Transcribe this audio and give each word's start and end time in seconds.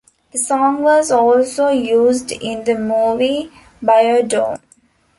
The 0.31 0.39
song 0.39 0.81
was 0.81 1.11
also 1.11 1.67
used 1.69 2.31
in 2.31 2.63
the 2.63 2.73
movie 2.73 3.51
"Bio-Dome". 3.83 4.57